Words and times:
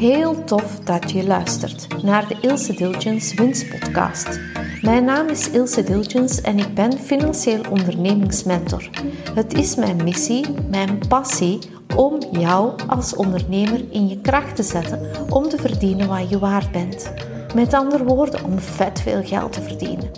Heel 0.00 0.44
tof 0.44 0.78
dat 0.84 1.10
je 1.10 1.26
luistert 1.26 2.02
naar 2.02 2.28
de 2.28 2.36
Ilse 2.40 2.74
Dilgens 2.74 3.34
Winstpodcast. 3.34 4.40
Mijn 4.82 5.04
naam 5.04 5.28
is 5.28 5.50
Ilse 5.50 5.82
Dilgens 5.82 6.40
en 6.40 6.58
ik 6.58 6.74
ben 6.74 6.98
financieel 6.98 7.60
ondernemingsmentor. 7.70 8.90
Het 9.34 9.54
is 9.54 9.74
mijn 9.74 10.04
missie, 10.04 10.44
mijn 10.70 10.98
passie 11.08 11.58
om 11.96 12.18
jou 12.32 12.72
als 12.86 13.16
ondernemer 13.16 13.84
in 13.90 14.08
je 14.08 14.20
kracht 14.20 14.56
te 14.56 14.62
zetten 14.62 15.00
om 15.28 15.48
te 15.48 15.56
verdienen 15.56 16.08
wat 16.08 16.30
je 16.30 16.38
waard 16.38 16.72
bent. 16.72 17.12
Met 17.54 17.74
andere 17.74 18.04
woorden, 18.04 18.44
om 18.44 18.58
vet 18.58 19.00
veel 19.00 19.22
geld 19.24 19.52
te 19.52 19.62
verdienen. 19.62 20.10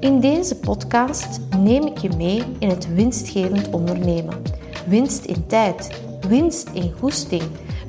In 0.00 0.20
deze 0.20 0.56
podcast 0.56 1.40
neem 1.58 1.86
ik 1.86 1.98
je 1.98 2.10
mee 2.16 2.42
in 2.58 2.68
het 2.68 2.94
winstgevend 2.94 3.70
ondernemen. 3.70 4.42
Winst 4.86 5.24
in 5.24 5.46
tijd, 5.46 6.00
winst 6.28 6.68
in 6.72 6.92
goesting, 6.98 7.42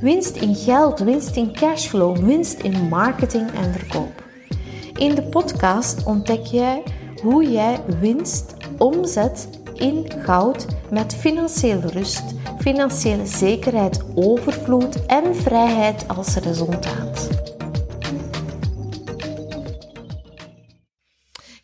winst 0.03 0.35
in 0.35 0.55
geld, 0.55 0.99
winst 0.99 1.35
in 1.35 1.53
cashflow, 1.53 2.17
winst 2.17 2.59
in 2.59 2.87
marketing 2.89 3.51
en 3.51 3.73
verkoop. 3.73 4.23
In 4.93 5.15
de 5.15 5.23
podcast 5.23 6.03
ontdek 6.03 6.45
jij 6.45 6.83
hoe 7.21 7.51
jij 7.51 7.79
winst 7.99 8.53
omzet 8.77 9.49
in 9.73 10.11
goud 10.17 10.65
met 10.89 11.15
financiële 11.15 11.87
rust, 11.87 12.23
financiële 12.59 13.25
zekerheid, 13.25 14.03
overvloed 14.15 15.05
en 15.05 15.35
vrijheid 15.35 16.07
als 16.07 16.35
resultaat. 16.35 17.32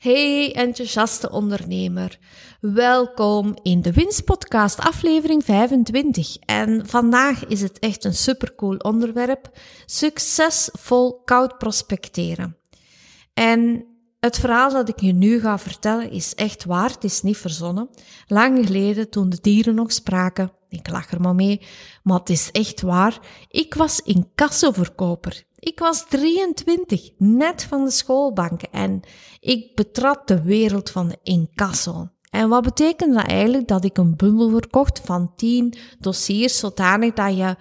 Hey 0.10 0.56
enthousiaste 0.56 1.32
ondernemer, 1.32 2.20
welkom 2.60 3.58
in 3.62 3.82
de 3.82 3.92
Winstpodcast 3.92 4.80
aflevering 4.80 5.44
25. 5.44 6.36
En 6.38 6.88
vandaag 6.88 7.46
is 7.46 7.62
het 7.62 7.80
echt 7.80 8.04
een 8.04 8.14
supercool 8.14 8.76
onderwerp, 8.76 9.50
succesvol 9.86 11.22
koud 11.26 11.58
prospecteren. 11.58 12.58
En 13.34 13.86
het 14.20 14.40
verhaal 14.40 14.72
dat 14.72 14.90
ik 14.90 15.00
je 15.00 15.14
nu 15.14 15.40
ga 15.40 15.60
vertellen 15.60 16.12
is 16.12 16.36
echt 16.36 16.66
waar, 16.66 16.90
het 16.90 17.04
is 17.04 17.22
niet 17.22 17.38
verzonnen. 17.38 17.90
Lang 18.28 18.66
geleden, 18.66 19.10
toen 19.10 19.30
de 19.30 19.38
dieren 19.42 19.76
nog 19.76 19.92
spraken, 19.92 20.52
ik 20.70 20.90
lach 20.90 21.12
er 21.12 21.22
maar 21.22 21.36
mee, 21.36 21.62
maar 22.04 22.20
het 22.20 22.30
is 22.30 22.52
echt 22.52 22.82
waar. 22.82 23.20
Ik 23.48 23.74
was 23.74 24.00
incassoverkoper. 24.00 25.44
Ik 25.60 25.80
was 25.80 26.06
23, 26.08 27.10
net 27.18 27.64
van 27.64 27.84
de 27.84 27.92
schoolbanken 27.92 28.72
en 28.72 29.02
ik 29.40 29.76
betrad 29.76 30.28
de 30.28 30.42
wereld 30.42 30.90
van 30.90 31.08
de 31.08 31.18
incasso. 31.24 32.10
En 32.30 32.50
wat 32.50 32.64
betekent 32.64 33.14
dat 33.14 33.28
eigenlijk? 33.28 33.68
Dat 33.68 33.84
ik 33.84 33.98
een 33.98 34.16
bundel 34.16 34.50
verkocht 34.50 35.00
van 35.00 35.36
10 35.36 35.74
dossiers, 36.00 36.60
zodanig 36.60 37.14
dat 37.14 37.38
je 37.38 37.56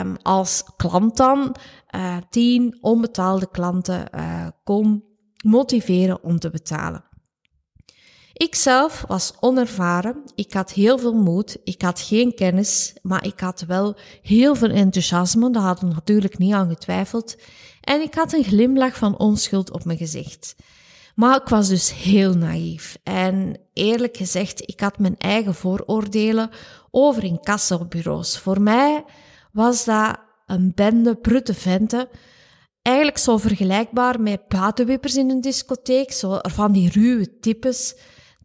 um, 0.00 0.16
als 0.22 0.64
klant 0.76 1.16
dan 1.16 1.56
uh, 1.94 2.16
10 2.30 2.78
onbetaalde 2.80 3.50
klanten 3.50 4.08
uh, 4.14 4.46
kon 4.64 5.04
motiveren 5.44 6.22
om 6.22 6.38
te 6.38 6.50
betalen. 6.50 7.04
Ik 8.36 8.54
zelf 8.54 9.04
was 9.08 9.32
onervaren, 9.40 10.22
ik 10.34 10.52
had 10.52 10.72
heel 10.72 10.98
veel 10.98 11.14
moed, 11.14 11.56
ik 11.64 11.82
had 11.82 12.00
geen 12.00 12.34
kennis, 12.34 12.94
maar 13.02 13.26
ik 13.26 13.40
had 13.40 13.60
wel 13.60 13.96
heel 14.22 14.54
veel 14.54 14.70
enthousiasme, 14.70 15.50
daar 15.50 15.62
had 15.62 15.82
ik 15.82 15.88
natuurlijk 15.94 16.38
niet 16.38 16.52
aan 16.52 16.68
getwijfeld, 16.68 17.36
en 17.80 18.00
ik 18.00 18.14
had 18.14 18.32
een 18.32 18.44
glimlach 18.44 18.96
van 18.96 19.18
onschuld 19.18 19.70
op 19.70 19.84
mijn 19.84 19.98
gezicht. 19.98 20.56
Maar 21.14 21.36
ik 21.36 21.48
was 21.48 21.68
dus 21.68 21.94
heel 21.94 22.34
naïef. 22.34 22.98
En 23.02 23.58
eerlijk 23.72 24.16
gezegd, 24.16 24.68
ik 24.68 24.80
had 24.80 24.98
mijn 24.98 25.16
eigen 25.18 25.54
vooroordelen 25.54 26.50
over 26.90 27.24
incassobureaus. 27.24 28.38
Voor 28.38 28.60
mij 28.60 29.04
was 29.52 29.84
dat 29.84 30.16
een 30.46 30.72
bende 30.74 31.14
prutte 31.14 31.54
venten. 31.54 32.08
Eigenlijk 32.82 33.18
zo 33.18 33.36
vergelijkbaar 33.36 34.20
met 34.20 34.48
buitenwippers 34.48 35.16
in 35.16 35.30
een 35.30 35.40
discotheek. 35.40 36.12
Zo 36.12 36.38
van 36.42 36.72
die 36.72 36.90
ruwe 36.90 37.38
types 37.38 37.94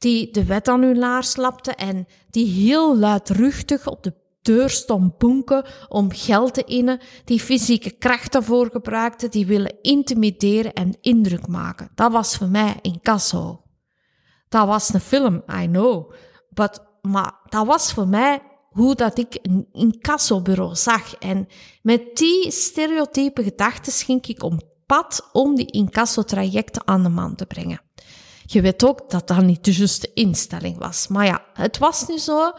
die 0.01 0.31
de 0.31 0.45
wet 0.45 0.67
aan 0.67 0.81
hun 0.81 0.97
laars 0.97 1.31
slapten 1.31 1.75
en 1.75 2.07
die 2.29 2.47
heel 2.47 2.97
luidruchtig 2.97 3.87
op 3.87 4.03
de 4.03 4.13
deur 4.41 4.69
stond 4.69 5.17
bonken 5.17 5.65
om 5.87 6.11
geld 6.11 6.53
te 6.53 6.63
innen, 6.63 6.99
die 7.25 7.39
fysieke 7.39 7.91
kracht 7.91 8.31
daarvoor 8.31 8.69
gebruikten, 8.71 9.31
die 9.31 9.45
willen 9.45 9.75
intimideren 9.81 10.73
en 10.73 10.97
indruk 11.01 11.47
maken. 11.47 11.89
Dat 11.95 12.11
was 12.11 12.37
voor 12.37 12.47
mij 12.47 12.75
incasso. 12.81 13.61
Dat 14.49 14.67
was 14.67 14.93
een 14.93 14.99
film, 14.99 15.43
I 15.61 15.67
know. 15.67 16.13
But, 16.49 16.79
maar 17.01 17.33
dat 17.49 17.67
was 17.67 17.93
voor 17.93 18.07
mij 18.07 18.41
hoe 18.69 18.95
dat 18.95 19.17
ik 19.17 19.39
een 19.41 19.67
incassobureau 19.71 20.75
zag. 20.75 21.15
En 21.15 21.47
met 21.81 22.17
die 22.17 22.51
stereotype 22.51 23.43
gedachten 23.43 23.93
ging 23.93 24.27
ik 24.27 24.43
om 24.43 24.59
pad 24.85 25.29
om 25.31 25.55
die 25.55 25.65
incasso-trajecten 25.65 26.87
aan 26.87 27.03
de 27.03 27.09
man 27.09 27.35
te 27.35 27.45
brengen. 27.45 27.81
Je 28.51 28.61
weet 28.61 28.85
ook 28.85 29.09
dat 29.09 29.27
dat 29.27 29.41
niet 29.41 29.65
de 29.65 29.73
juiste 29.73 30.11
instelling 30.13 30.77
was. 30.77 31.07
Maar 31.07 31.25
ja, 31.25 31.45
het 31.53 31.77
was 31.77 32.07
nu 32.07 32.17
zo. 32.17 32.51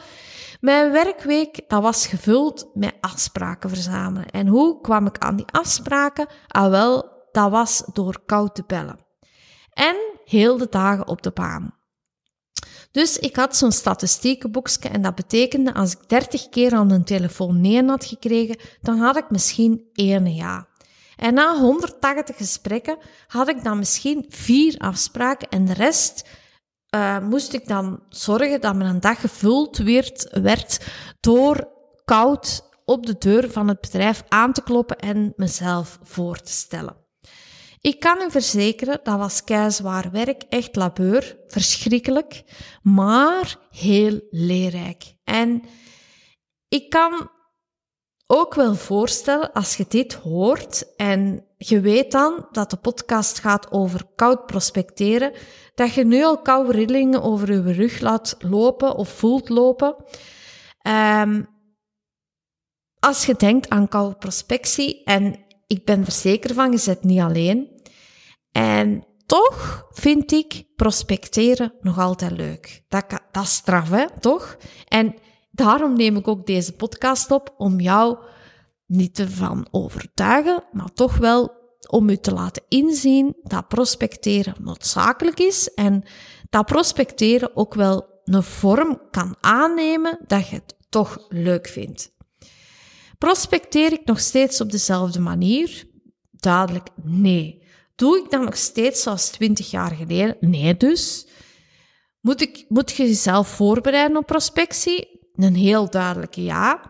Mijn 0.60 0.92
werkweek 0.92 1.68
dat 1.68 1.82
was 1.82 2.06
gevuld 2.06 2.70
met 2.74 2.94
afspraken 3.00 3.68
verzamelen. 3.68 4.30
En 4.30 4.46
hoe 4.46 4.80
kwam 4.80 5.06
ik 5.06 5.18
aan 5.18 5.36
die 5.36 5.46
afspraken? 5.50 6.26
Ah 6.48 6.70
wel, 6.70 7.10
dat 7.32 7.50
was 7.50 7.82
door 7.92 8.22
koud 8.26 8.54
te 8.54 8.64
bellen. 8.66 8.98
En 9.72 9.96
heel 10.24 10.56
de 10.56 10.66
dagen 10.70 11.06
op 11.06 11.22
de 11.22 11.30
baan. 11.30 11.74
Dus 12.90 13.18
ik 13.18 13.36
had 13.36 13.56
zo'n 13.56 13.72
statistiekenboekje 13.72 14.88
en 14.88 15.02
dat 15.02 15.14
betekende 15.14 15.74
als 15.74 15.92
ik 15.92 16.08
30 16.08 16.48
keer 16.48 16.72
aan 16.72 16.90
een 16.90 17.04
telefoon 17.04 17.60
nee 17.60 17.84
had 17.84 18.04
gekregen, 18.04 18.56
dan 18.80 18.98
had 18.98 19.16
ik 19.16 19.30
misschien 19.30 19.84
één 19.92 20.34
ja. 20.34 20.66
En 21.16 21.34
na 21.34 21.58
180 21.58 22.36
gesprekken 22.36 22.98
had 23.26 23.48
ik 23.48 23.64
dan 23.64 23.78
misschien 23.78 24.24
vier 24.28 24.78
afspraken 24.78 25.48
en 25.48 25.64
de 25.64 25.72
rest 25.72 26.28
uh, 26.94 27.18
moest 27.18 27.52
ik 27.52 27.68
dan 27.68 28.02
zorgen 28.08 28.60
dat 28.60 28.74
mijn 28.74 29.00
dag 29.00 29.20
gevuld 29.20 29.78
werd, 29.78 30.38
werd 30.42 30.86
door 31.20 31.68
koud 32.04 32.70
op 32.84 33.06
de 33.06 33.18
deur 33.18 33.50
van 33.50 33.68
het 33.68 33.80
bedrijf 33.80 34.22
aan 34.28 34.52
te 34.52 34.62
kloppen 34.62 34.98
en 34.98 35.32
mezelf 35.36 35.98
voor 36.02 36.40
te 36.40 36.52
stellen. 36.52 36.96
Ik 37.80 38.00
kan 38.00 38.22
u 38.22 38.30
verzekeren, 38.30 39.00
dat 39.02 39.18
was 39.18 39.44
keizwaar 39.44 40.10
werk, 40.10 40.42
echt 40.42 40.76
labeur, 40.76 41.36
verschrikkelijk, 41.46 42.44
maar 42.82 43.56
heel 43.70 44.20
leerrijk. 44.30 45.14
En 45.24 45.62
ik 46.68 46.90
kan 46.90 47.30
ook 48.34 48.54
wel 48.54 48.74
voorstellen, 48.74 49.52
als 49.52 49.76
je 49.76 49.84
dit 49.88 50.14
hoort 50.14 50.94
en 50.96 51.44
je 51.56 51.80
weet 51.80 52.12
dan 52.12 52.46
dat 52.50 52.70
de 52.70 52.76
podcast 52.76 53.38
gaat 53.38 53.72
over 53.72 54.04
koud 54.16 54.46
prospecteren, 54.46 55.32
dat 55.74 55.94
je 55.94 56.04
nu 56.04 56.24
al 56.24 56.42
koude 56.42 56.72
rillingen 56.72 57.22
over 57.22 57.52
je 57.52 57.72
rug 57.72 58.00
laat 58.00 58.36
lopen 58.38 58.96
of 58.96 59.08
voelt 59.08 59.48
lopen. 59.48 59.96
Um, 60.88 61.48
als 62.98 63.26
je 63.26 63.34
denkt 63.34 63.68
aan 63.68 63.88
koude 63.88 64.16
prospectie, 64.16 65.04
en 65.04 65.44
ik 65.66 65.84
ben 65.84 66.04
er 66.06 66.12
zeker 66.12 66.54
van, 66.54 66.70
je 66.70 66.78
zit 66.78 67.04
niet 67.04 67.20
alleen. 67.20 67.82
En 68.52 69.06
toch 69.26 69.86
vind 69.90 70.32
ik 70.32 70.64
prospecteren 70.76 71.74
nog 71.80 71.98
altijd 71.98 72.32
leuk. 72.32 72.82
Dat, 72.88 73.04
dat 73.32 73.42
is 73.42 73.54
straf, 73.54 73.90
hè, 73.90 74.06
toch? 74.20 74.56
En 74.88 75.14
daarom 75.52 75.96
neem 75.96 76.16
ik 76.16 76.28
ook 76.28 76.46
deze 76.46 76.72
podcast 76.72 77.30
op 77.30 77.54
om 77.56 77.80
jou 77.80 78.18
niet 78.86 79.14
te 79.14 79.30
van 79.30 79.66
overtuigen, 79.70 80.64
maar 80.72 80.92
toch 80.92 81.16
wel 81.16 81.60
om 81.88 82.08
u 82.08 82.16
te 82.16 82.32
laten 82.32 82.62
inzien 82.68 83.36
dat 83.42 83.68
prospecteren 83.68 84.54
noodzakelijk 84.58 85.40
is 85.40 85.74
en 85.74 86.04
dat 86.50 86.66
prospecteren 86.66 87.56
ook 87.56 87.74
wel 87.74 88.20
een 88.24 88.42
vorm 88.42 89.00
kan 89.10 89.36
aannemen 89.40 90.18
dat 90.26 90.48
je 90.48 90.54
het 90.54 90.76
toch 90.88 91.26
leuk 91.28 91.68
vindt. 91.68 92.12
Prospecteer 93.18 93.92
ik 93.92 94.04
nog 94.04 94.20
steeds 94.20 94.60
op 94.60 94.70
dezelfde 94.70 95.20
manier? 95.20 95.84
Dadelijk 96.30 96.88
nee. 97.02 97.62
Doe 97.94 98.18
ik 98.18 98.30
dat 98.30 98.44
nog 98.44 98.56
steeds 98.56 99.02
zoals 99.02 99.30
20 99.30 99.70
jaar 99.70 99.90
geleden? 99.90 100.36
Nee 100.40 100.76
dus. 100.76 101.26
Moet, 102.20 102.40
ik, 102.40 102.64
moet 102.68 102.92
je 102.92 103.02
jezelf 103.02 103.48
voorbereiden 103.48 104.16
op 104.16 104.26
prospectie? 104.26 105.11
Een 105.36 105.54
heel 105.54 105.90
duidelijke 105.90 106.42
ja. 106.42 106.80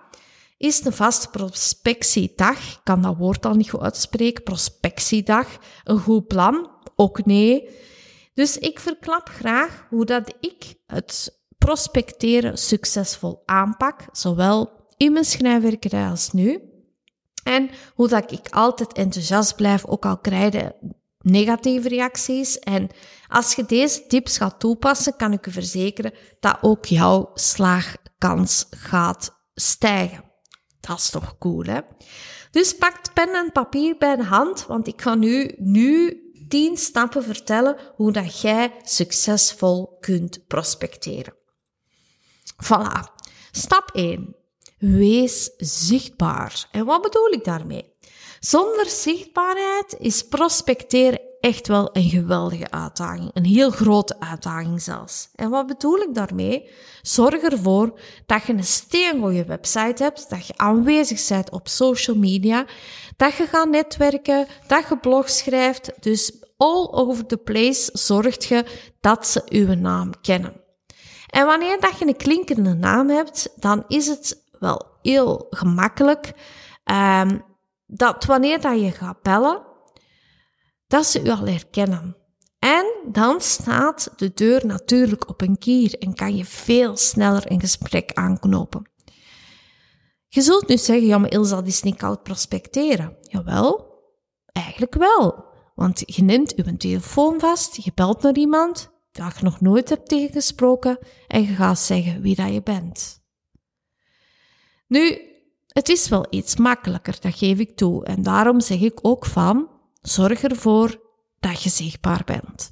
Is 0.56 0.85
een 0.85 0.93
vaste 0.93 1.29
prospectiedag, 1.29 2.56
ik 2.56 2.81
kan 2.83 3.03
dat 3.03 3.17
woord 3.17 3.47
al 3.47 3.55
niet 3.55 3.71
goed 3.71 3.81
uitspreken, 3.81 4.43
prospectiedag, 4.43 5.47
een 5.85 5.99
goed 5.99 6.27
plan? 6.27 6.71
Ook 6.97 7.25
nee. 7.25 7.69
Dus 8.35 8.59
ik 8.59 8.81
verklap 8.81 9.29
graag 9.29 9.87
hoe 9.89 10.05
dat 10.05 10.35
ik 10.41 10.75
het 10.87 11.41
prospecteren 11.59 12.59
succesvol 12.59 13.43
aanpak, 13.44 14.05
zowel 14.12 14.71
in 14.97 15.12
mijn 15.12 15.25
schrijfwerkerij 15.25 16.09
als 16.09 16.33
nu. 16.33 16.61
En 17.44 17.71
hoe 17.94 18.09
dat 18.09 18.33
ik 18.33 18.49
altijd 18.50 18.93
enthousiast 18.93 19.56
blijf, 19.56 19.87
ook 19.87 20.06
al 20.06 20.19
krijg 20.19 20.71
negatieve 21.19 21.89
reacties. 21.89 22.59
En 22.59 22.89
als 23.29 23.55
je 23.55 23.65
deze 23.65 24.06
tips 24.06 24.39
gaat 24.39 24.61
toepassen, 24.61 25.17
kan 25.17 25.33
ik 25.33 25.47
u 25.47 25.50
verzekeren 25.50 26.12
dat 26.41 26.59
ook 26.61 26.87
jouw 26.87 27.31
slaagkans 28.22 28.66
gaat 28.70 29.32
stijgen. 29.54 30.24
Dat 30.80 30.98
is 30.98 31.10
toch 31.10 31.38
cool, 31.38 31.64
hè? 31.64 31.80
Dus 32.50 32.76
pak 32.76 33.14
pen 33.14 33.34
en 33.34 33.52
papier 33.52 33.96
bij 33.98 34.16
de 34.16 34.24
hand, 34.24 34.66
want 34.66 34.86
ik 34.86 35.02
ga 35.02 35.14
nu, 35.14 35.54
nu 35.58 36.20
10 36.48 36.76
stappen 36.76 37.24
vertellen 37.24 37.76
hoe 37.96 38.12
dat 38.12 38.40
jij 38.40 38.72
succesvol 38.82 39.96
kunt 40.00 40.46
prospecteren. 40.46 41.34
Voilà. 42.64 43.20
Stap 43.50 43.90
1. 43.92 44.36
Wees 44.78 45.50
zichtbaar. 45.56 46.69
En 46.70 46.84
wat 46.84 47.02
bedoel 47.02 47.30
ik 47.30 47.44
daarmee? 47.44 47.94
Zonder 48.40 48.86
zichtbaarheid 48.86 49.96
is 49.98 50.22
prospecteren 50.22 51.20
echt 51.43 51.69
wel 51.69 51.89
een 51.93 52.09
geweldige 52.09 52.71
uitdaging. 52.71 53.31
Een 53.35 53.44
heel 53.44 53.71
grote 53.71 54.21
uitdaging 54.21 54.83
zelfs. 54.83 55.29
En 55.35 55.50
wat 55.50 55.67
bedoel 55.67 55.97
ik 55.97 56.15
daarmee? 56.15 56.71
Zorg 57.00 57.43
ervoor 57.43 58.00
dat 58.27 58.43
je 58.43 58.53
een 58.53 58.65
steengoeie 58.65 59.44
website 59.44 60.03
hebt, 60.03 60.31
dat 60.31 60.47
je 60.47 60.53
aanwezig 60.56 61.29
bent 61.29 61.50
op 61.50 61.69
social 61.69 62.17
media, 62.17 62.65
dat 63.17 63.35
je 63.35 63.47
gaat 63.47 63.69
netwerken, 63.69 64.47
dat 64.67 64.89
je 64.89 64.99
blog 64.99 65.31
schrijft. 65.31 65.93
Dus 66.00 66.44
all 66.56 66.89
over 66.91 67.27
the 67.27 67.37
place 67.37 67.91
zorgt 67.93 68.44
je 68.44 68.65
dat 69.00 69.27
ze 69.27 69.43
uw 69.49 69.75
naam 69.75 70.11
kennen. 70.21 70.61
En 71.27 71.47
wanneer 71.47 71.81
dat 71.81 71.99
je 71.99 72.06
een 72.06 72.17
klinkende 72.17 72.75
naam 72.75 73.09
hebt, 73.09 73.49
dan 73.56 73.85
is 73.89 74.06
het 74.06 74.43
wel 74.59 74.87
heel 75.03 75.47
gemakkelijk 75.50 76.33
um, 76.85 77.44
dat 77.87 78.25
wanneer 78.25 78.61
dat 78.61 78.81
je 78.81 78.91
gaat 78.91 79.23
bellen, 79.23 79.71
dat 80.93 81.06
ze 81.06 81.23
u 81.23 81.29
al 81.29 81.47
herkennen. 81.47 82.17
En 82.59 82.87
dan 83.12 83.41
staat 83.41 84.12
de 84.17 84.33
deur 84.35 84.67
natuurlijk 84.67 85.29
op 85.29 85.41
een 85.41 85.59
kier 85.59 85.99
en 85.99 86.15
kan 86.15 86.37
je 86.37 86.44
veel 86.44 86.97
sneller 86.97 87.50
een 87.50 87.61
gesprek 87.61 88.12
aanknopen. 88.12 88.91
Je 90.29 90.41
zult 90.41 90.69
nu 90.69 90.79
zeggen, 90.79 91.06
ja, 91.06 91.19
maar 91.19 91.31
Ilse, 91.31 91.55
dat 91.55 91.67
is 91.67 91.83
niet 91.83 91.97
koud 91.97 92.23
prospecteren. 92.23 93.17
Jawel, 93.21 94.00
eigenlijk 94.47 94.94
wel. 94.94 95.44
Want 95.75 96.03
je 96.06 96.23
neemt 96.23 96.55
uw 96.55 96.77
telefoon 96.77 97.41
vast, 97.41 97.77
je 97.77 97.93
belt 97.94 98.23
naar 98.23 98.37
iemand 98.37 98.91
dat 99.12 99.39
je 99.39 99.44
nog 99.44 99.61
nooit 99.61 99.89
hebt 99.89 100.09
tegengesproken 100.09 100.99
en 101.27 101.43
je 101.43 101.55
gaat 101.55 101.79
zeggen 101.79 102.21
wie 102.23 102.35
dat 102.35 102.53
je 102.53 102.62
bent. 102.62 103.23
Nu, 104.87 105.21
het 105.67 105.89
is 105.89 106.09
wel 106.09 106.27
iets 106.31 106.56
makkelijker, 106.56 107.17
dat 107.21 107.35
geef 107.35 107.59
ik 107.59 107.77
toe. 107.77 108.05
En 108.05 108.23
daarom 108.23 108.61
zeg 108.61 108.81
ik 108.81 108.99
ook 109.03 109.27
van, 109.27 109.71
zorg 110.02 110.43
ervoor 110.43 111.00
dat 111.40 111.62
je 111.62 111.70
zichtbaar 111.70 112.22
bent. 112.25 112.70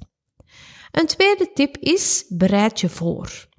Een 0.91 1.07
tweede 1.07 1.51
tip 1.53 1.77
is, 1.77 2.25
bereid 2.29 2.79
je 2.79 2.89
voor. 2.89 3.49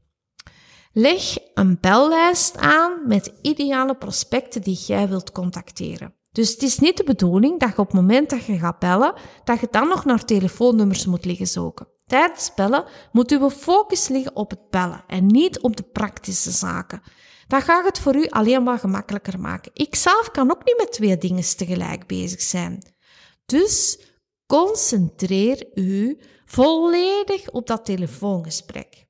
Leg 0.92 1.38
een 1.54 1.78
bellijst 1.80 2.56
aan 2.56 3.06
met 3.06 3.32
ideale 3.42 3.96
prospecten 3.96 4.62
die 4.62 4.78
jij 4.86 5.08
wilt 5.08 5.32
contacteren. 5.32 6.14
Dus 6.32 6.50
het 6.50 6.62
is 6.62 6.78
niet 6.78 6.96
de 6.96 7.04
bedoeling 7.04 7.60
dat 7.60 7.69
je 7.69 7.78
op 7.78 7.86
het 7.86 7.96
moment 7.96 8.30
dat 8.30 8.44
je 8.44 8.58
gaat 8.58 8.78
bellen, 8.78 9.14
dat 9.44 9.60
je 9.60 9.69
dan 9.70 9.88
nog 9.88 10.04
naar 10.04 10.25
telefoonnummers 10.25 11.06
moet 11.06 11.25
liggen 11.25 11.46
zoeken. 11.46 11.88
Tijdens 12.06 12.54
bellen 12.54 12.84
moet 13.12 13.30
uw 13.30 13.50
focus 13.50 14.08
liggen 14.08 14.36
op 14.36 14.50
het 14.50 14.70
bellen 14.70 15.04
en 15.06 15.26
niet 15.26 15.60
op 15.60 15.76
de 15.76 15.82
praktische 15.82 16.50
zaken. 16.50 17.02
Dat 17.46 17.62
gaat 17.62 17.84
het 17.84 17.98
voor 17.98 18.16
u 18.16 18.26
alleen 18.28 18.62
maar 18.62 18.78
gemakkelijker 18.78 19.40
maken. 19.40 19.70
Ik 19.75 19.94
zelf 19.94 20.30
kan 20.30 20.50
ook 20.50 20.64
niet 20.64 20.78
met 20.78 20.92
twee 20.92 21.18
dingen 21.18 21.56
tegelijk 21.56 22.06
bezig 22.06 22.40
zijn. 22.40 22.94
Dus 23.44 24.00
concentreer 24.46 25.66
u 25.74 26.20
volledig 26.44 27.50
op 27.50 27.66
dat 27.66 27.84
telefoongesprek. 27.84 29.06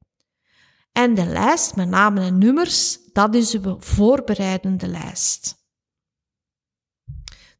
En 0.92 1.14
de 1.14 1.24
lijst 1.26 1.76
met 1.76 1.88
namen 1.88 2.22
en 2.22 2.38
nummers, 2.38 2.98
dat 3.12 3.34
is 3.34 3.54
uw 3.54 3.76
voorbereidende 3.80 4.86
lijst. 4.86 5.60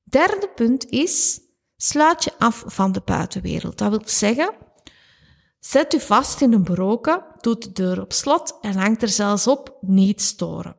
Derde 0.04 0.48
punt 0.54 0.86
is, 0.90 1.40
sluit 1.76 2.24
je 2.24 2.38
af 2.38 2.64
van 2.66 2.92
de 2.92 3.02
buitenwereld. 3.04 3.78
Dat 3.78 3.90
wil 3.90 4.02
zeggen, 4.04 4.54
zet 5.58 5.94
u 5.94 6.00
vast 6.00 6.40
in 6.40 6.52
een 6.52 6.62
broken, 6.62 7.24
doet 7.40 7.62
de 7.62 7.72
deur 7.72 8.00
op 8.00 8.12
slot 8.12 8.58
en 8.60 8.74
hangt 8.74 9.02
er 9.02 9.08
zelfs 9.08 9.46
op 9.46 9.78
niet 9.80 10.22
storen. 10.22 10.76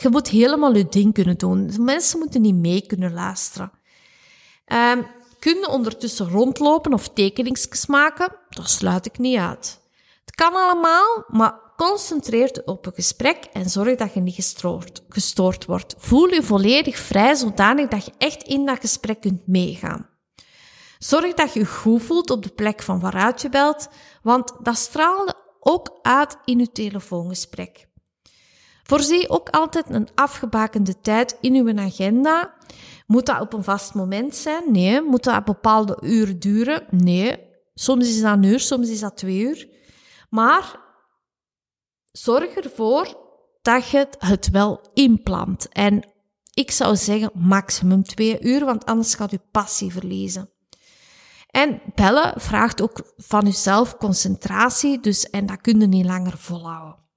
Je 0.00 0.08
moet 0.08 0.28
helemaal 0.28 0.74
je 0.74 0.88
ding 0.88 1.14
kunnen 1.14 1.38
doen. 1.38 1.84
Mensen 1.84 2.18
moeten 2.18 2.40
niet 2.40 2.54
mee 2.54 2.86
kunnen 2.86 3.12
luisteren. 3.12 3.72
Um, 4.72 5.06
kun 5.38 5.56
je 5.56 5.68
ondertussen 5.68 6.28
rondlopen 6.28 6.92
of 6.92 7.08
tekeningsjes 7.08 7.86
maken? 7.86 8.36
Dat 8.48 8.70
sluit 8.70 9.06
ik 9.06 9.18
niet 9.18 9.38
uit. 9.38 9.80
Het 10.24 10.34
kan 10.34 10.52
allemaal, 10.52 11.24
maar 11.28 11.70
Concentreer 11.86 12.62
op 12.64 12.86
een 12.86 12.92
gesprek 12.94 13.44
en 13.52 13.70
zorg 13.70 13.96
dat 13.96 14.14
je 14.14 14.20
niet 14.20 14.34
gestoord, 14.34 15.02
gestoord 15.08 15.64
wordt. 15.64 15.94
Voel 15.98 16.28
je 16.28 16.42
volledig 16.42 16.98
vrij, 16.98 17.34
zodanig 17.34 17.88
dat 17.88 18.04
je 18.04 18.12
echt 18.18 18.42
in 18.42 18.66
dat 18.66 18.80
gesprek 18.80 19.20
kunt 19.20 19.46
meegaan. 19.46 20.08
Zorg 20.98 21.34
dat 21.34 21.52
je 21.52 21.60
je 21.60 21.66
goed 21.66 22.02
voelt 22.02 22.30
op 22.30 22.42
de 22.42 22.48
plek 22.48 22.82
van 22.82 23.00
waaruit 23.00 23.42
je 23.42 23.48
belt, 23.48 23.88
want 24.22 24.52
dat 24.62 24.76
straalde 24.76 25.34
ook 25.60 25.98
uit 26.02 26.36
in 26.44 26.58
je 26.58 26.72
telefoongesprek. 26.72 27.88
Voorzie 28.82 29.28
ook 29.28 29.48
altijd 29.48 29.84
een 29.88 30.08
afgebakende 30.14 31.00
tijd 31.00 31.38
in 31.40 31.54
uw 31.54 31.78
agenda. 31.78 32.54
Moet 33.06 33.26
dat 33.26 33.40
op 33.40 33.52
een 33.52 33.64
vast 33.64 33.94
moment 33.94 34.34
zijn? 34.34 34.72
Nee. 34.72 35.02
Moet 35.02 35.24
dat 35.24 35.44
bepaalde 35.44 35.98
uren 36.02 36.38
duren? 36.38 36.86
Nee. 36.90 37.48
Soms 37.74 38.08
is 38.08 38.20
dat 38.20 38.32
een 38.32 38.42
uur, 38.42 38.60
soms 38.60 38.88
is 38.88 39.00
dat 39.00 39.16
twee 39.16 39.40
uur. 39.40 39.68
Maar 40.30 40.80
zorg 42.12 42.54
ervoor 42.54 43.18
dat 43.62 43.88
je 43.88 44.08
het 44.18 44.50
wel 44.50 44.90
inplant. 44.94 45.68
En 45.68 46.08
ik 46.54 46.70
zou 46.70 46.96
zeggen 46.96 47.30
maximum 47.34 48.02
twee 48.02 48.40
uur, 48.40 48.64
want 48.64 48.84
anders 48.84 49.14
gaat 49.14 49.30
je 49.30 49.40
passie 49.50 49.92
verliezen. 49.92 50.50
En 51.50 51.82
bellen 51.94 52.40
vraagt 52.40 52.82
ook 52.82 53.12
van 53.16 53.44
jezelf 53.44 53.96
concentratie, 53.96 55.00
dus, 55.00 55.30
en 55.30 55.46
dat 55.46 55.60
kun 55.60 55.80
je 55.80 55.86
niet 55.86 56.06
langer 56.06 56.38
volhouden. 56.38 57.09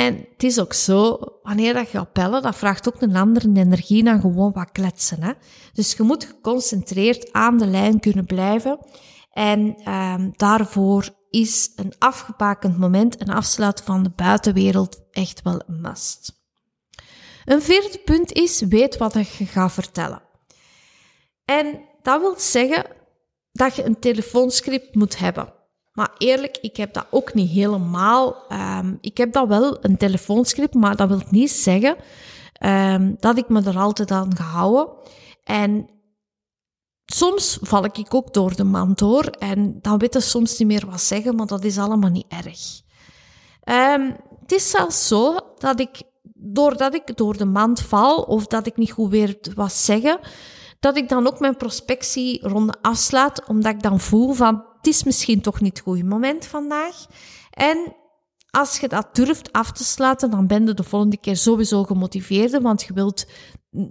En 0.00 0.26
het 0.32 0.42
is 0.42 0.60
ook 0.60 0.72
zo, 0.72 1.18
wanneer 1.42 1.74
dat 1.74 1.90
je 1.90 1.98
gaat 1.98 2.12
bellen, 2.12 2.42
dat 2.42 2.56
vraagt 2.56 2.88
ook 2.88 3.02
een 3.02 3.16
andere 3.16 3.50
energie 3.54 4.04
dan 4.04 4.20
gewoon 4.20 4.52
wat 4.52 4.72
kletsen. 4.72 5.22
Hè? 5.22 5.32
Dus 5.72 5.92
je 5.92 6.02
moet 6.02 6.24
geconcentreerd 6.24 7.32
aan 7.32 7.58
de 7.58 7.66
lijn 7.66 8.00
kunnen 8.00 8.24
blijven. 8.24 8.78
En 9.30 9.90
um, 9.92 10.32
daarvoor 10.36 11.08
is 11.30 11.72
een 11.76 11.92
afgebakend 11.98 12.78
moment 12.78 13.16
en 13.16 13.28
afsluiten 13.28 13.84
van 13.84 14.02
de 14.02 14.10
buitenwereld 14.16 15.02
echt 15.10 15.42
wel 15.42 15.62
een 15.66 15.80
must. 15.80 16.32
Een 17.44 17.62
vierde 17.62 18.00
punt 18.04 18.32
is, 18.32 18.60
weet 18.60 18.96
wat 18.96 19.12
je 19.12 19.46
gaat 19.46 19.72
vertellen. 19.72 20.22
En 21.44 21.80
dat 22.02 22.20
wil 22.20 22.34
zeggen 22.38 22.86
dat 23.52 23.76
je 23.76 23.84
een 23.84 23.98
telefoonscript 23.98 24.94
moet 24.94 25.18
hebben. 25.18 25.59
Maar 25.92 26.10
eerlijk, 26.18 26.58
ik 26.60 26.76
heb 26.76 26.94
dat 26.94 27.06
ook 27.10 27.34
niet 27.34 27.50
helemaal. 27.50 28.36
Um, 28.52 28.98
ik 29.00 29.16
heb 29.16 29.32
dat 29.32 29.48
wel, 29.48 29.84
een 29.84 29.96
telefoonscript, 29.96 30.74
maar 30.74 30.96
dat 30.96 31.08
wil 31.08 31.22
niet 31.30 31.50
zeggen 31.50 31.96
um, 32.66 33.16
dat 33.18 33.38
ik 33.38 33.48
me 33.48 33.62
er 33.62 33.78
altijd 33.78 34.10
aan 34.10 34.36
gehouden. 34.36 34.88
En 35.44 35.90
soms 37.04 37.58
val 37.60 37.84
ik 37.84 38.14
ook 38.14 38.34
door 38.34 38.56
de 38.56 38.64
mand 38.64 38.98
door 38.98 39.24
en 39.24 39.78
dan 39.80 39.98
weet 39.98 40.14
ik 40.14 40.22
soms 40.22 40.58
niet 40.58 40.68
meer 40.68 40.86
wat 40.90 41.00
zeggen, 41.00 41.34
maar 41.34 41.46
dat 41.46 41.64
is 41.64 41.78
allemaal 41.78 42.10
niet 42.10 42.26
erg. 42.28 42.80
Um, 43.64 44.16
het 44.40 44.52
is 44.52 44.70
zelfs 44.70 45.08
zo 45.08 45.36
dat 45.58 45.80
ik, 45.80 46.02
doordat 46.34 46.94
ik 46.94 47.16
door 47.16 47.36
de 47.36 47.44
mand 47.44 47.80
val 47.80 48.22
of 48.22 48.46
dat 48.46 48.66
ik 48.66 48.76
niet 48.76 48.92
goed 48.92 49.10
weer 49.10 49.38
wat 49.54 49.72
zeggen, 49.72 50.18
dat 50.80 50.96
ik 50.96 51.08
dan 51.08 51.26
ook 51.26 51.40
mijn 51.40 51.56
prospectieronde 51.56 52.74
afslaat, 52.80 53.44
omdat 53.46 53.72
ik 53.74 53.82
dan 53.82 54.00
voel 54.00 54.32
van, 54.32 54.64
is 54.86 55.02
misschien 55.02 55.40
toch 55.40 55.60
niet 55.60 55.76
het 55.76 55.86
goede 55.86 56.04
moment 56.04 56.46
vandaag. 56.46 57.06
En 57.50 57.94
als 58.50 58.78
je 58.78 58.88
dat 58.88 59.14
durft 59.14 59.52
af 59.52 59.72
te 59.72 59.84
sluiten, 59.84 60.30
dan 60.30 60.46
ben 60.46 60.66
je 60.66 60.74
de 60.74 60.82
volgende 60.82 61.16
keer 61.16 61.36
sowieso 61.36 61.84
gemotiveerder, 61.84 62.62
want 62.62 62.82
je 62.82 62.92
wilt 62.92 63.26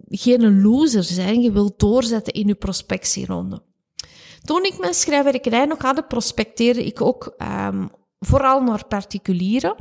geen 0.10 0.62
loser 0.62 1.04
zijn, 1.04 1.42
je 1.42 1.52
wilt 1.52 1.80
doorzetten 1.80 2.34
in 2.34 2.48
je 2.48 2.56
prospectieronde. 2.56 3.62
Toen 4.44 4.64
ik 4.64 4.80
mijn 4.80 4.94
schrijverij 4.94 5.66
nog 5.66 5.82
had, 5.82 6.08
prospecteerde 6.08 6.86
ik 6.86 7.02
ook 7.02 7.36
um, 7.38 7.90
vooral 8.20 8.62
naar 8.62 8.86
particulieren. 8.86 9.76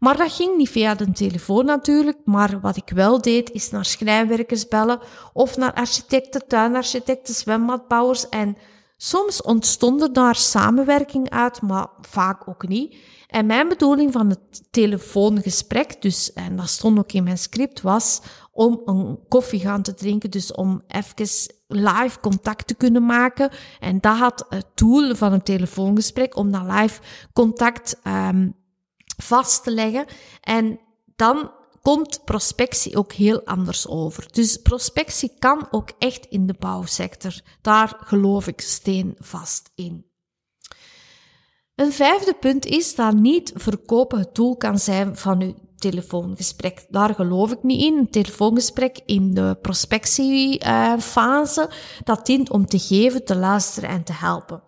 Maar 0.00 0.16
dat 0.16 0.32
ging 0.32 0.56
niet 0.56 0.68
via 0.68 0.94
de 0.94 1.10
telefoon 1.10 1.64
natuurlijk. 1.64 2.18
Maar 2.24 2.60
wat 2.60 2.76
ik 2.76 2.90
wel 2.94 3.22
deed, 3.22 3.50
is 3.50 3.70
naar 3.70 3.84
schrijnwerkers 3.84 4.68
bellen 4.68 5.00
of 5.32 5.56
naar 5.56 5.72
architecten, 5.72 6.46
tuinarchitecten, 6.46 7.34
zwembadbouwers. 7.34 8.28
En 8.28 8.56
soms 9.00 9.42
ontstond 9.42 10.02
er 10.02 10.12
daar 10.12 10.34
samenwerking 10.34 11.30
uit, 11.30 11.62
maar 11.62 11.88
vaak 12.00 12.48
ook 12.48 12.68
niet. 12.68 12.96
En 13.26 13.46
mijn 13.46 13.68
bedoeling 13.68 14.12
van 14.12 14.28
het 14.28 14.72
telefoongesprek, 14.72 16.02
dus, 16.02 16.32
en 16.32 16.56
dat 16.56 16.68
stond 16.68 16.98
ook 16.98 17.12
in 17.12 17.24
mijn 17.24 17.38
script, 17.38 17.80
was 17.80 18.20
om 18.52 18.82
een 18.84 19.18
koffie 19.28 19.60
gaan 19.60 19.82
te 19.82 19.94
drinken, 19.94 20.30
dus 20.30 20.52
om 20.52 20.82
even 20.86 21.28
live 21.66 22.20
contact 22.20 22.66
te 22.66 22.74
kunnen 22.74 23.06
maken. 23.06 23.50
En 23.80 24.00
dat 24.00 24.16
had 24.16 24.46
het 24.48 24.66
doel 24.74 25.14
van 25.14 25.32
een 25.32 25.42
telefoongesprek, 25.42 26.36
om 26.36 26.52
dat 26.52 26.62
live 26.62 27.00
contact 27.32 28.00
um, 28.04 28.54
vast 29.16 29.62
te 29.62 29.70
leggen. 29.70 30.04
En 30.40 30.80
dan 31.16 31.50
komt 31.88 32.24
prospectie 32.24 32.96
ook 32.96 33.12
heel 33.12 33.44
anders 33.44 33.86
over. 33.86 34.28
Dus 34.32 34.56
prospectie 34.56 35.32
kan 35.38 35.68
ook 35.70 35.90
echt 35.98 36.26
in 36.26 36.46
de 36.46 36.54
bouwsector. 36.58 37.40
Daar 37.62 37.96
geloof 38.00 38.46
ik 38.46 38.60
steenvast 38.60 39.70
in. 39.74 40.06
Een 41.74 41.92
vijfde 41.92 42.34
punt 42.40 42.66
is 42.66 42.94
dat 42.94 43.14
niet 43.14 43.52
verkopen 43.54 44.18
het 44.18 44.34
doel 44.34 44.56
kan 44.56 44.78
zijn 44.78 45.16
van 45.16 45.42
uw 45.42 45.54
telefoongesprek. 45.76 46.86
Daar 46.88 47.14
geloof 47.14 47.52
ik 47.52 47.62
niet 47.62 47.82
in. 47.82 47.96
Een 47.96 48.10
telefoongesprek 48.10 49.00
in 49.06 49.34
de 49.34 49.58
prospectiefase, 49.62 51.70
dat 52.04 52.26
dient 52.26 52.50
om 52.50 52.66
te 52.66 52.78
geven, 52.78 53.24
te 53.24 53.36
luisteren 53.36 53.90
en 53.90 54.04
te 54.04 54.12
helpen. 54.12 54.67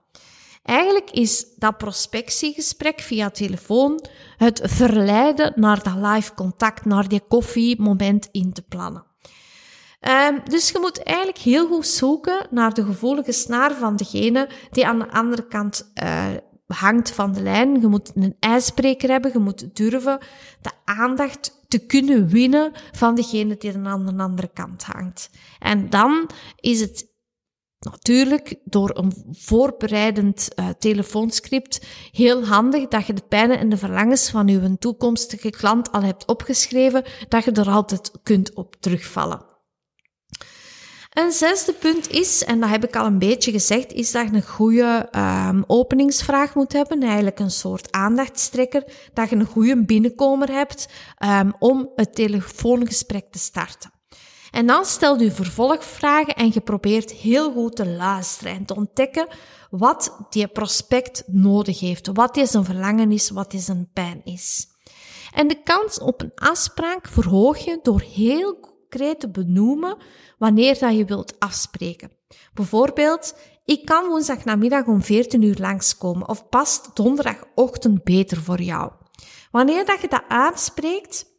Eigenlijk 0.62 1.11
is 1.11 1.55
dat 1.57 1.79
prospectiegesprek 1.79 3.00
via 3.00 3.31
telefoon 3.31 4.07
het 4.37 4.61
verleiden 4.64 5.52
naar 5.57 5.83
dat 5.83 5.95
live 5.95 6.35
contact, 6.35 6.85
naar 6.85 7.09
die 7.09 7.23
koffiemoment 7.29 8.29
in 8.31 8.52
te 8.52 8.62
plannen. 8.62 9.05
Um, 10.09 10.40
dus 10.45 10.71
je 10.71 10.79
moet 10.81 11.02
eigenlijk 11.02 11.38
heel 11.38 11.67
goed 11.67 11.87
zoeken 11.87 12.47
naar 12.50 12.75
de 12.75 12.85
gevoelige 12.85 13.33
snaar 13.33 13.75
van 13.75 13.97
degene 13.97 14.49
die 14.71 14.87
aan 14.87 14.99
de 14.99 15.11
andere 15.11 15.47
kant 15.47 15.93
uh, 16.02 16.26
hangt 16.67 17.11
van 17.11 17.33
de 17.33 17.43
lijn. 17.43 17.81
Je 17.81 17.87
moet 17.87 18.11
een 18.14 18.37
ijsbreker 18.38 19.11
hebben, 19.11 19.33
je 19.33 19.38
moet 19.38 19.76
durven 19.76 20.19
de 20.61 20.71
aandacht 20.85 21.64
te 21.69 21.87
kunnen 21.87 22.29
winnen 22.29 22.73
van 22.93 23.14
degene 23.14 23.57
die 23.57 23.76
aan 23.87 24.07
de 24.07 24.23
andere 24.23 24.50
kant 24.55 24.85
hangt. 24.85 25.31
En 25.59 25.90
dan 25.90 26.31
is 26.57 26.81
het 26.81 27.10
Natuurlijk, 27.80 28.54
door 28.64 28.90
een 28.96 29.12
voorbereidend 29.32 30.49
uh, 30.56 30.68
telefoonscript, 30.78 31.87
heel 32.12 32.44
handig 32.44 32.88
dat 32.88 33.06
je 33.06 33.12
de 33.12 33.22
pijnen 33.28 33.58
en 33.58 33.68
de 33.68 33.76
verlangens 33.76 34.30
van 34.30 34.49
je 34.49 34.78
toekomstige 34.78 35.50
klant 35.50 35.92
al 35.92 36.02
hebt 36.02 36.26
opgeschreven, 36.26 37.04
dat 37.28 37.44
je 37.44 37.52
er 37.52 37.68
altijd 37.68 38.10
kunt 38.22 38.54
op 38.54 38.76
terugvallen. 38.80 39.49
Een 41.10 41.32
zesde 41.32 41.72
punt 41.72 42.10
is, 42.10 42.44
en 42.44 42.60
dat 42.60 42.70
heb 42.70 42.84
ik 42.84 42.96
al 42.96 43.06
een 43.06 43.18
beetje 43.18 43.50
gezegd, 43.50 43.92
is 43.92 44.12
dat 44.12 44.28
je 44.30 44.34
een 44.34 44.42
goede 44.42 45.08
um, 45.16 45.64
openingsvraag 45.66 46.54
moet 46.54 46.72
hebben. 46.72 47.02
Eigenlijk 47.02 47.38
een 47.38 47.50
soort 47.50 47.92
aandachtstrekker. 47.92 48.84
Dat 49.12 49.30
je 49.30 49.37
een 49.37 49.46
goede 49.46 49.84
binnenkomer 49.84 50.50
hebt 50.50 50.88
um, 51.25 51.52
om 51.58 51.90
het 51.94 52.14
telefoongesprek 52.14 53.25
te 53.30 53.38
starten. 53.38 54.00
En 54.50 54.66
dan 54.66 54.85
stelt 54.85 55.23
u 55.23 55.30
vervolgvragen 55.30 56.35
en 56.35 56.50
je 56.52 56.61
probeert 56.61 57.12
heel 57.12 57.52
goed 57.52 57.76
te 57.76 57.88
luisteren 57.88 58.52
en 58.52 58.64
te 58.64 58.76
ontdekken 58.76 59.28
wat 59.71 60.26
die 60.30 60.49
prospect 60.49 61.23
nodig 61.26 61.80
heeft, 61.80 62.11
wat 62.12 62.37
is 62.37 62.52
een 62.52 62.64
verlangen 62.64 63.12
is, 63.12 63.30
wat 63.30 63.52
is 63.52 63.69
een 63.69 63.90
pijn 63.92 64.21
is. 64.25 64.69
En 65.35 65.49
de 65.49 65.62
kans 65.62 66.00
op 66.00 66.23
een 66.23 66.33
afspraak 66.35 67.09
verhoog 67.09 67.59
je 67.59 67.78
door 67.83 68.00
heel 68.00 68.61
concreet 68.61 69.21
te 69.21 69.30
benoemen 69.30 69.97
wanneer 70.38 70.78
dat 70.78 70.97
je 70.97 71.04
wilt 71.04 71.38
afspreken. 71.38 72.11
Bijvoorbeeld, 72.54 73.35
ik 73.64 73.85
kan 73.85 74.09
woensdag 74.09 74.45
namiddag 74.45 74.87
om 74.87 75.02
14 75.02 75.42
uur 75.42 75.57
langskomen 75.61 76.28
of 76.28 76.49
past 76.49 76.90
donderdagochtend 76.97 78.04
beter 78.04 78.42
voor 78.42 78.61
jou. 78.61 78.92
Wanneer 79.50 79.85
dat 79.85 80.00
je 80.00 80.09
dat 80.09 80.23
aanspreekt, 80.28 81.29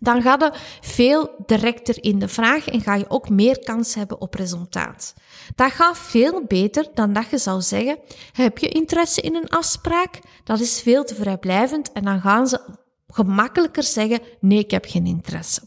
dan 0.00 0.22
ga 0.22 0.36
je 0.38 0.52
veel 0.80 1.34
directer 1.46 2.04
in 2.04 2.18
de 2.18 2.28
vraag 2.28 2.68
en 2.68 2.80
ga 2.80 2.94
je 2.94 3.10
ook 3.10 3.28
meer 3.28 3.58
kans 3.58 3.94
hebben 3.94 4.20
op 4.20 4.34
resultaat. 4.34 5.14
Dat 5.54 5.72
gaat 5.72 5.98
veel 5.98 6.44
beter 6.44 6.88
dan 6.94 7.12
dat 7.12 7.30
je 7.30 7.38
zou 7.38 7.60
zeggen, 7.60 7.98
heb 8.32 8.58
je 8.58 8.68
interesse 8.68 9.20
in 9.20 9.34
een 9.34 9.48
afspraak? 9.48 10.18
Dat 10.44 10.60
is 10.60 10.80
veel 10.80 11.04
te 11.04 11.14
vrijblijvend 11.14 11.92
en 11.92 12.04
dan 12.04 12.20
gaan 12.20 12.48
ze 12.48 12.60
gemakkelijker 13.08 13.82
zeggen, 13.82 14.20
nee, 14.40 14.58
ik 14.58 14.70
heb 14.70 14.84
geen 14.88 15.06
interesse. 15.06 15.60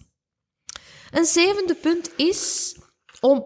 Een 1.11 1.25
zevende 1.25 1.75
punt 1.75 2.11
is 2.15 2.75
om 3.19 3.45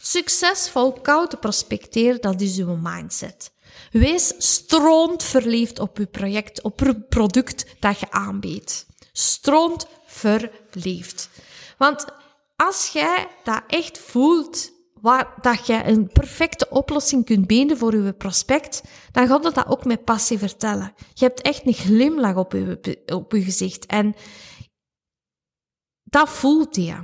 succesvol 0.00 0.92
koud 0.92 1.30
te 1.30 1.36
prospecteren, 1.36 2.20
dat 2.20 2.40
is 2.40 2.58
uw 2.58 2.76
mindset. 2.80 3.52
Wees 3.90 4.34
stroomt 4.38 5.22
verliefd 5.22 5.78
op 5.78 5.98
uw 5.98 6.06
project, 6.06 6.62
op 6.62 6.80
uw 6.80 6.94
product 7.08 7.66
dat 7.80 8.00
je 8.00 8.10
aanbiedt. 8.10 8.86
Stroomt 9.12 9.86
verliefd. 10.12 11.28
Want 11.78 12.04
als 12.56 12.88
jij 12.88 13.28
dat 13.44 13.62
echt 13.66 13.98
voelt, 13.98 14.72
waar, 15.00 15.34
dat 15.40 15.66
je 15.66 15.84
een 15.84 16.08
perfecte 16.12 16.68
oplossing 16.68 17.24
kunt 17.24 17.46
bieden 17.46 17.78
voor 17.78 17.96
je 17.96 18.12
prospect, 18.12 18.82
dan 19.12 19.26
gaat 19.26 19.44
het 19.44 19.54
dat 19.54 19.66
ook 19.66 19.84
met 19.84 20.04
passie 20.04 20.38
vertellen. 20.38 20.94
Je 21.14 21.24
hebt 21.24 21.40
echt 21.40 21.66
een 21.66 21.74
glimlach 21.74 22.36
op 22.36 22.52
je, 22.52 23.02
op 23.06 23.32
je 23.32 23.42
gezicht. 23.42 23.86
En 23.86 24.14
dat 26.02 26.28
voelt 26.28 26.76
je. 26.76 26.96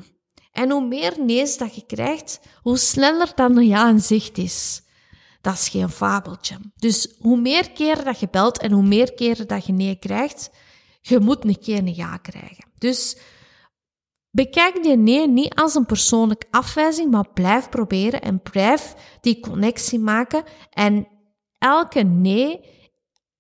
En 0.52 0.70
hoe 0.70 0.86
meer 0.86 1.14
nee's 1.20 1.56
dat 1.56 1.74
je 1.74 1.86
krijgt, 1.86 2.40
hoe 2.62 2.78
sneller 2.78 3.32
dan 3.34 3.56
een 3.56 3.66
ja 3.66 3.88
in 3.88 4.00
zicht 4.00 4.38
is. 4.38 4.82
Dat 5.40 5.54
is 5.54 5.68
geen 5.68 5.88
fabeltje. 5.88 6.56
Dus 6.76 7.14
hoe 7.18 7.40
meer 7.40 7.70
keren 7.70 8.04
dat 8.04 8.20
je 8.20 8.28
belt 8.30 8.58
en 8.58 8.72
hoe 8.72 8.82
meer 8.82 9.14
keren 9.14 9.48
dat 9.48 9.66
je 9.66 9.72
nee 9.72 9.96
krijgt, 9.98 10.50
je 11.00 11.18
moet 11.18 11.44
een 11.44 11.58
keer 11.58 11.78
een 11.78 11.94
ja 11.94 12.16
krijgen. 12.16 12.64
Dus 12.78 13.16
bekijk 14.30 14.82
die 14.82 14.96
nee 14.96 15.28
niet 15.28 15.54
als 15.54 15.74
een 15.74 15.86
persoonlijke 15.86 16.46
afwijzing, 16.50 17.10
maar 17.10 17.32
blijf 17.34 17.68
proberen 17.68 18.22
en 18.22 18.42
blijf 18.42 18.94
die 19.20 19.40
connectie 19.40 19.98
maken. 19.98 20.42
En 20.70 21.08
elke 21.58 22.00
nee 22.00 22.60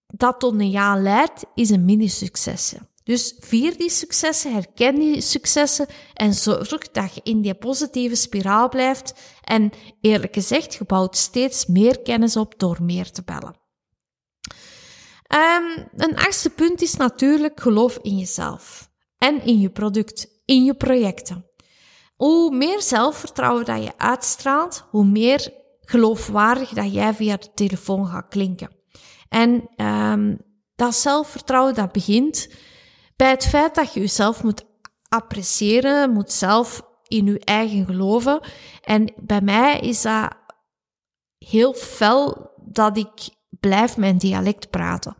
dat 0.06 0.40
tot 0.40 0.52
een 0.52 0.70
ja 0.70 0.96
leidt, 1.00 1.44
is 1.54 1.70
een 1.70 1.84
mini-succes. 1.84 2.74
Dus 3.08 3.34
vier 3.40 3.78
die 3.78 3.90
successen, 3.90 4.52
herken 4.52 4.94
die 4.94 5.20
successen 5.20 5.86
en 6.14 6.34
zorg 6.34 6.90
dat 6.90 7.14
je 7.14 7.20
in 7.22 7.40
die 7.40 7.54
positieve 7.54 8.14
spiraal 8.14 8.68
blijft. 8.68 9.14
En 9.44 9.70
eerlijk 10.00 10.34
gezegd, 10.34 10.74
je 10.74 10.84
bouwt 10.84 11.16
steeds 11.16 11.66
meer 11.66 12.02
kennis 12.02 12.36
op 12.36 12.58
door 12.58 12.82
meer 12.82 13.10
te 13.10 13.22
bellen. 13.22 13.56
Um, 15.34 15.88
een 15.96 16.16
achtste 16.16 16.50
punt 16.50 16.82
is 16.82 16.96
natuurlijk 16.96 17.60
geloof 17.60 17.98
in 18.02 18.18
jezelf 18.18 18.90
en 19.18 19.44
in 19.44 19.60
je 19.60 19.70
product, 19.70 20.40
in 20.44 20.64
je 20.64 20.74
projecten. 20.74 21.46
Hoe 22.16 22.56
meer 22.56 22.82
zelfvertrouwen 22.82 23.64
dat 23.64 23.84
je 23.84 23.98
uitstraalt, 23.98 24.86
hoe 24.90 25.04
meer 25.04 25.52
geloofwaardig 25.80 26.68
dat 26.68 26.92
jij 26.92 27.14
via 27.14 27.36
de 27.36 27.50
telefoon 27.54 28.06
gaat 28.06 28.28
klinken. 28.28 28.76
En 29.28 29.68
um, 29.76 30.38
dat 30.74 30.94
zelfvertrouwen 30.94 31.74
dat 31.74 31.92
begint 31.92 32.48
bij 33.16 33.30
het 33.30 33.46
feit 33.46 33.74
dat 33.74 33.92
je 33.92 34.00
jezelf 34.00 34.42
moet 34.42 34.64
appreciëren, 35.08 36.10
moet 36.10 36.32
zelf 36.32 36.82
in 37.06 37.26
je 37.26 37.38
eigen 37.38 37.86
geloven. 37.86 38.40
En 38.80 39.12
bij 39.16 39.40
mij 39.40 39.80
is 39.80 40.02
dat 40.02 40.36
heel 41.38 41.74
fel 41.74 42.50
dat 42.56 42.96
ik 42.96 43.36
blijf 43.60 43.96
mijn 43.96 44.18
dialect 44.18 44.70
praten. 44.70 45.16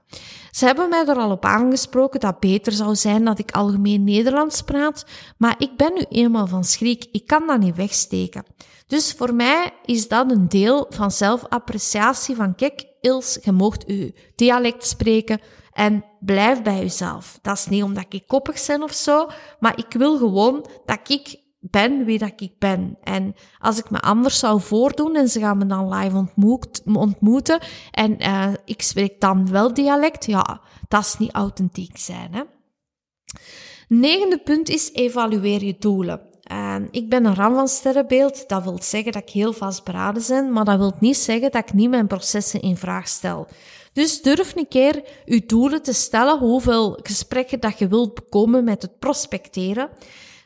Ze 0.50 0.66
hebben 0.66 0.88
mij 0.88 1.07
er 1.07 1.16
al 1.16 1.30
op 1.30 1.45
aangesproken 1.45 2.21
dat 2.21 2.40
beter 2.40 2.73
zou 2.73 2.97
zijn 2.97 3.25
dat 3.25 3.38
ik 3.38 3.50
algemeen 3.50 4.04
Nederlands 4.04 4.62
praat, 4.62 5.07
maar 5.37 5.54
ik 5.59 5.76
ben 5.76 5.95
nu 5.95 6.04
eenmaal 6.09 6.47
van 6.47 6.64
schrik. 6.64 7.07
Ik 7.12 7.26
kan 7.26 7.47
dat 7.47 7.61
niet 7.61 7.76
wegsteken. 7.76 8.45
Dus 8.87 9.12
voor 9.12 9.35
mij 9.35 9.73
is 9.85 10.09
dat 10.09 10.30
een 10.30 10.49
deel 10.49 10.87
van 10.88 11.11
zelfappreciatie 11.11 12.37
van 12.37 12.54
kijk, 12.54 12.87
Ils, 13.00 13.38
je 13.42 13.52
mocht 13.52 13.85
je 13.87 14.14
dialect 14.35 14.87
spreken 14.87 15.40
en 15.73 16.04
blijf 16.21 16.62
bij 16.62 16.78
jezelf. 16.78 17.38
Dat 17.42 17.57
is 17.57 17.66
niet 17.66 17.83
omdat 17.83 18.04
ik 18.09 18.26
koppig 18.26 18.66
ben 18.66 18.83
of 18.83 18.92
zo, 18.92 19.28
maar 19.61 19.78
ik 19.78 19.92
wil 19.92 20.18
gewoon 20.18 20.66
dat 20.87 21.11
ik 21.11 21.40
ben 21.61 22.05
wie 22.05 22.19
dat 22.19 22.41
ik 22.41 22.53
ben. 22.59 22.99
En 23.03 23.35
als 23.59 23.79
ik 23.79 23.91
me 23.91 24.00
anders 24.00 24.38
zou 24.38 24.61
voordoen 24.61 25.17
en 25.17 25.29
ze 25.29 25.41
gaan 25.41 25.59
me 25.59 25.67
dan 25.67 25.95
live 25.95 26.17
ontmoet, 26.17 26.83
ontmoeten 26.85 27.61
en 27.91 28.23
uh, 28.23 28.53
ik 28.65 28.83
spreek 28.83 29.21
dan 29.21 29.50
wel 29.50 29.75
dialect, 29.75 30.27
ja, 30.27 30.61
dat 30.88 31.05
is 31.05 31.19
niet 31.19 31.33
authentiek 31.33 31.99
zijn. 31.99 32.35
Hè? 32.35 32.43
Negende 33.88 34.38
punt 34.38 34.69
is 34.69 34.93
evalueer 34.93 35.65
je 35.65 35.77
doelen. 35.79 36.21
En 36.43 36.88
ik 36.91 37.09
ben 37.09 37.25
een 37.25 37.35
ram 37.35 37.55
van 37.55 37.69
sterrenbeeld. 37.69 38.49
Dat 38.49 38.62
wil 38.62 38.79
zeggen 38.83 39.12
dat 39.12 39.23
ik 39.23 39.31
heel 39.31 39.53
vastberaden 39.53 40.23
ben, 40.29 40.53
maar 40.53 40.65
dat 40.65 40.79
wil 40.79 40.95
niet 41.00 41.17
zeggen 41.17 41.50
dat 41.50 41.62
ik 41.62 41.73
niet 41.73 41.91
mijn 41.91 42.07
processen 42.07 42.61
in 42.61 42.77
vraag 42.77 43.09
stel. 43.09 43.47
Dus 43.93 44.23
durf 44.23 44.57
een 44.57 44.69
keer 44.69 45.03
je 45.25 45.47
doelen 45.47 45.83
te 45.83 45.93
stellen, 45.93 46.38
hoeveel 46.38 46.99
gesprekken 47.03 47.61
dat 47.61 47.79
je 47.79 47.88
wilt 47.88 48.15
bekomen 48.15 48.65
met 48.65 48.83
het 48.83 48.99
prospecteren. 48.99 49.88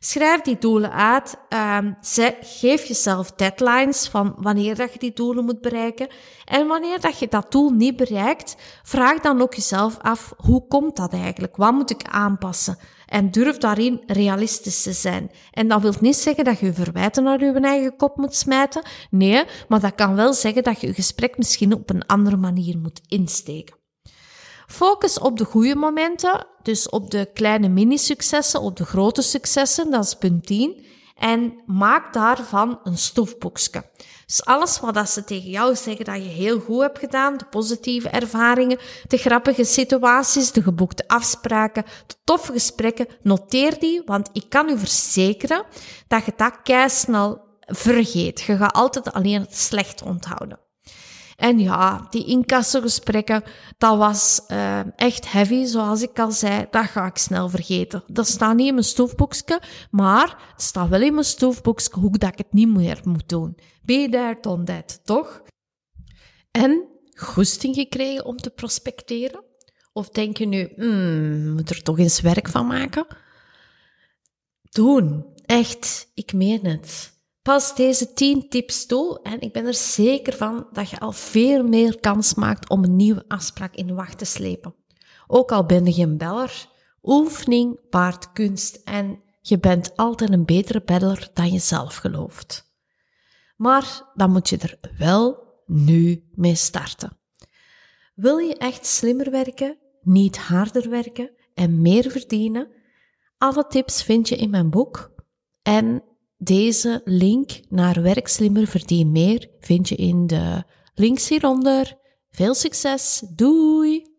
Schrijf 0.04 0.40
die 0.40 0.59
doelen 0.59 0.92
uit. 0.92 1.37
Um, 1.78 1.97
geef 2.40 2.85
jezelf 2.85 3.32
deadlines 3.32 4.09
van 4.09 4.35
wanneer 4.37 4.76
dat 4.76 4.92
je 4.92 4.99
die 4.99 5.12
doelen 5.12 5.44
moet 5.44 5.61
bereiken. 5.61 6.09
En 6.44 6.66
wanneer 6.66 7.00
dat 7.00 7.18
je 7.18 7.28
dat 7.28 7.52
doel 7.52 7.71
niet 7.71 7.97
bereikt, 7.97 8.56
vraag 8.82 9.21
dan 9.21 9.42
ook 9.42 9.54
jezelf 9.54 9.99
af, 9.99 10.32
hoe 10.37 10.66
komt 10.66 10.97
dat 10.97 11.12
eigenlijk? 11.12 11.56
Wat 11.56 11.73
moet 11.73 11.90
ik 11.90 12.02
aanpassen? 12.02 12.78
En 13.06 13.30
durf 13.30 13.59
daarin 13.59 14.02
realistisch 14.06 14.82
te 14.82 14.92
zijn. 14.92 15.30
En 15.50 15.68
dat 15.68 15.82
wil 15.82 15.94
niet 16.00 16.16
zeggen 16.16 16.44
dat 16.44 16.59
je 16.59 16.73
verwijten 16.73 17.23
naar 17.23 17.40
je 17.40 17.61
eigen 17.61 17.97
kop 17.97 18.16
moet 18.16 18.35
smijten. 18.35 18.82
Nee, 19.11 19.44
maar 19.68 19.80
dat 19.80 19.94
kan 19.94 20.14
wel 20.14 20.32
zeggen 20.32 20.62
dat 20.62 20.80
je 20.80 20.87
je 20.87 20.94
gesprek 20.94 21.38
misschien 21.38 21.75
op 21.75 21.90
een 21.90 22.06
andere 22.06 22.37
manier 22.37 22.78
moet 22.78 23.00
insteken. 23.09 23.82
Focus 24.66 25.19
op 25.19 25.38
de 25.38 25.45
goede 25.45 25.76
momenten, 25.76 26.47
dus 26.62 26.88
op 26.88 27.11
de 27.11 27.31
kleine 27.35 27.69
mini-successen, 27.69 28.61
op 28.61 28.76
de 28.76 28.85
grote 28.85 29.23
successen, 29.23 29.90
dat 29.90 30.04
is 30.04 30.14
punt 30.14 30.47
10. 30.47 30.85
En 31.16 31.62
maak 31.66 32.12
daarvan 32.12 32.81
een 32.83 32.99
stofboekje. 32.99 33.90
Dus 34.26 34.45
alles 34.45 34.81
wat 34.81 35.11
ze 35.11 35.25
tegen 35.25 35.50
jou 35.50 35.76
zeggen 35.76 36.04
dat 36.04 36.14
je 36.14 36.28
heel 36.28 36.61
goed 36.61 36.81
hebt 36.81 36.99
gedaan, 36.99 37.37
de 37.37 37.45
positieve 37.45 38.09
ervaringen, 38.09 38.78
de 39.09 39.16
grappige 39.16 39.64
situaties, 39.64 40.52
de 40.52 40.62
geboekte 40.62 41.09
afspraken, 41.09 41.85
de 42.07 42.14
toffe 42.25 42.52
gesprekken, 42.52 43.07
noteer 43.23 43.78
die, 43.78 44.02
want 44.04 44.28
ik 44.33 44.45
kan 44.49 44.69
u 44.69 44.78
verzekeren 44.78 45.64
dat 46.09 46.25
je 46.25 46.33
dat 46.37 46.90
snel 46.90 47.40
vergeet. 47.66 48.40
Je 48.40 48.57
gaat 48.57 48.73
altijd 48.73 49.12
alleen 49.12 49.40
het 49.40 49.57
slecht 49.57 50.02
onthouden. 50.02 50.59
En 51.42 51.58
ja, 51.58 52.06
die 52.11 52.25
incassogesprekken, 52.25 53.42
dat 53.78 53.99
was 53.99 54.40
uh, 54.49 54.80
echt 54.96 55.32
heavy, 55.32 55.64
zoals 55.64 56.02
ik 56.02 56.18
al 56.18 56.30
zei. 56.30 56.66
Dat 56.70 56.84
ga 56.84 57.06
ik 57.06 57.16
snel 57.16 57.49
vergeten. 57.49 58.04
Dat 58.06 58.26
staat 58.26 58.56
niet 58.56 58.66
in 58.66 58.75
mijn 58.75 58.87
stoofboekje, 58.87 59.61
maar 59.90 60.52
het 60.52 60.62
staat 60.62 60.88
wel 60.88 61.00
in 61.00 61.12
mijn 61.12 61.25
stoofboekje 61.25 61.88
hoe 62.00 62.18
dat 62.18 62.32
ik 62.32 62.38
het 62.38 62.52
niet 62.52 62.68
meer 62.68 63.00
moet 63.04 63.28
doen. 63.28 63.58
Be 63.82 64.08
there, 64.11 64.38
done 64.40 64.64
that, 64.64 65.00
toch? 65.04 65.42
En 66.50 66.88
goesting 67.14 67.75
gekregen 67.75 68.25
om 68.25 68.37
te 68.37 68.50
prospecteren? 68.50 69.44
Of 69.92 70.08
denk 70.08 70.37
je 70.37 70.46
nu, 70.46 70.72
hmm, 70.76 71.52
moet 71.52 71.70
er 71.70 71.82
toch 71.82 71.99
eens 71.99 72.20
werk 72.20 72.49
van 72.49 72.66
maken? 72.66 73.06
Doen. 74.62 75.26
Echt, 75.46 76.11
ik 76.14 76.32
meen 76.32 76.66
het. 76.66 77.12
Pas 77.42 77.75
deze 77.75 78.12
10 78.12 78.49
tips 78.49 78.87
toe 78.87 79.20
en 79.22 79.40
ik 79.40 79.52
ben 79.52 79.66
er 79.66 79.75
zeker 79.75 80.37
van 80.37 80.66
dat 80.72 80.90
je 80.90 81.00
al 81.00 81.12
veel 81.12 81.62
meer 81.62 82.00
kans 82.00 82.34
maakt 82.34 82.68
om 82.68 82.84
een 82.84 82.96
nieuwe 82.96 83.25
afspraak 83.28 83.75
in 83.75 83.94
wacht 83.94 84.18
te 84.18 84.25
slepen. 84.25 84.75
Ook 85.26 85.52
al 85.52 85.66
ben 85.66 85.94
je 85.94 86.02
een 86.02 86.18
beller, 86.18 86.66
oefening 87.02 87.80
baart 87.90 88.32
kunst 88.32 88.80
en 88.84 89.22
je 89.40 89.58
bent 89.58 89.96
altijd 89.96 90.30
een 90.30 90.44
betere 90.44 90.82
beller 90.84 91.30
dan 91.34 91.52
je 91.52 91.58
zelf 91.58 91.96
gelooft. 91.96 92.70
Maar 93.56 94.12
dan 94.14 94.30
moet 94.30 94.49
je 94.49 94.58
er 94.58 94.78
wel 94.99 95.44
nu 95.66 96.28
mee 96.34 96.54
starten. 96.54 97.18
Wil 98.14 98.38
je 98.38 98.56
echt 98.56 98.87
slimmer 98.87 99.30
werken, 99.30 99.78
niet 100.02 100.38
harder 100.38 100.90
werken 100.90 101.30
en 101.54 101.80
meer 101.80 102.11
verdienen? 102.11 102.68
Alle 103.38 103.66
tips 103.66 104.02
vind 104.02 104.28
je 104.28 104.37
in 104.37 104.50
mijn 104.50 104.70
boek 104.70 105.14
en 105.62 106.02
deze 106.44 107.00
link 107.04 107.50
naar 107.68 108.02
Werk 108.02 108.28
Slimmer 108.28 108.66
Verdien 108.66 109.12
Meer 109.12 109.49
vind 109.61 109.88
je 109.88 109.94
in 109.94 110.26
de 110.26 110.62
links 110.94 111.28
hieronder. 111.28 111.99
Veel 112.30 112.54
succes, 112.54 113.22
doei! 113.34 114.12